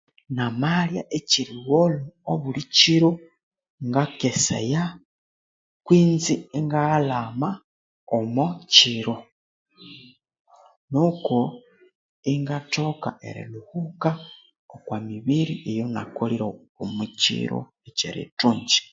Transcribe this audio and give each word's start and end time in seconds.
Namalya 0.37 1.01
ekyeriwolo 1.17 1.99
obulikiro 2.31 3.09
ngakesaya 3.87 4.83
kutse 5.85 6.33
ingaghalama 6.59 7.49
omokyiro 8.17 9.15
nuko 10.91 11.37
ingathoka 12.31 13.09
erihubuka 13.27 14.09
okomibiri 14.75 15.53
eyanakolire 15.69 16.45
omokyiro 16.83 17.59
ekyerithungi 17.87 18.77